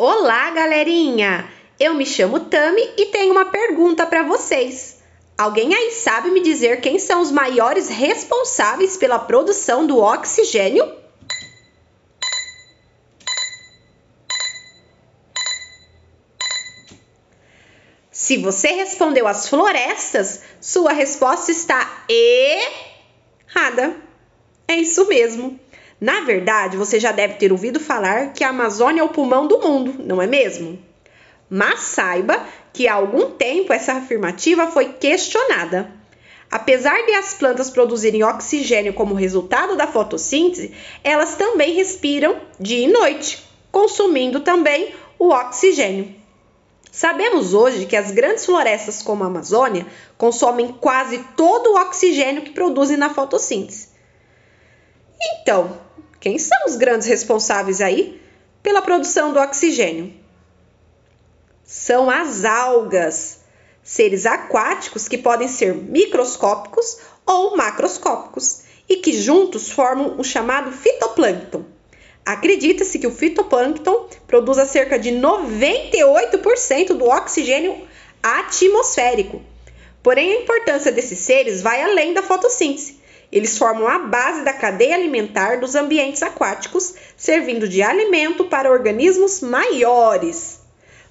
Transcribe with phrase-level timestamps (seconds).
[0.00, 1.50] Olá, galerinha!
[1.76, 4.98] Eu me chamo Tami e tenho uma pergunta para vocês.
[5.36, 10.88] Alguém aí sabe me dizer quem são os maiores responsáveis pela produção do oxigênio?
[18.12, 23.96] Se você respondeu as florestas, sua resposta está errada.
[24.70, 25.58] É isso mesmo.
[25.98, 29.58] Na verdade, você já deve ter ouvido falar que a Amazônia é o pulmão do
[29.58, 30.78] mundo, não é mesmo?
[31.48, 35.90] Mas saiba que há algum tempo essa afirmativa foi questionada.
[36.50, 42.92] Apesar de as plantas produzirem oxigênio como resultado da fotossíntese, elas também respiram dia e
[42.92, 43.42] noite,
[43.72, 46.14] consumindo também o oxigênio.
[46.92, 49.86] Sabemos hoje que as grandes florestas como a Amazônia
[50.18, 53.96] consomem quase todo o oxigênio que produzem na fotossíntese.
[55.20, 55.78] Então,
[56.20, 58.20] quem são os grandes responsáveis aí
[58.62, 60.12] pela produção do oxigênio?
[61.64, 63.40] São as algas,
[63.82, 71.64] seres aquáticos que podem ser microscópicos ou macroscópicos e que juntos formam o chamado fitoplâncton.
[72.24, 77.86] Acredita-se que o fitoplâncton produza cerca de 98% do oxigênio
[78.22, 79.42] atmosférico.
[80.02, 82.98] Porém, a importância desses seres vai além da fotossíntese
[83.30, 89.40] eles formam a base da cadeia alimentar dos ambientes aquáticos, servindo de alimento para organismos
[89.40, 90.60] maiores.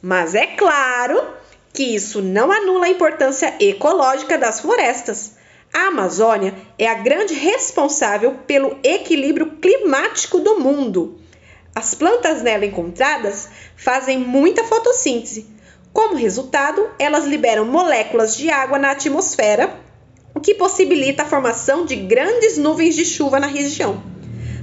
[0.00, 1.24] Mas é claro
[1.72, 5.32] que isso não anula a importância ecológica das florestas.
[5.72, 11.18] A Amazônia é a grande responsável pelo equilíbrio climático do mundo.
[11.74, 15.46] As plantas nela encontradas fazem muita fotossíntese.
[15.94, 19.74] Como resultado, elas liberam moléculas de água na atmosfera
[20.34, 24.02] o que possibilita a formação de grandes nuvens de chuva na região.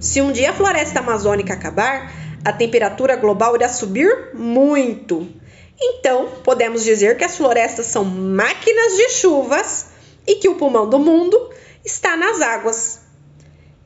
[0.00, 2.12] Se um dia a floresta amazônica acabar,
[2.44, 5.26] a temperatura global irá subir muito.
[5.80, 9.86] Então, podemos dizer que as florestas são máquinas de chuvas
[10.26, 11.50] e que o pulmão do mundo
[11.84, 13.00] está nas águas.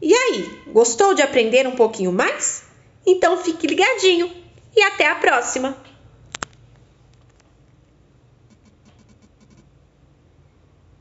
[0.01, 2.63] E aí, gostou de aprender um pouquinho mais?
[3.07, 4.31] Então fique ligadinho
[4.77, 5.88] e até a próxima!